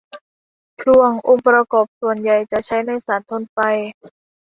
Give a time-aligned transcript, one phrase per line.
[0.79, 3.57] พลวงองค์ประกอบส่วนใหญ่จะใช้ในสารทนไฟ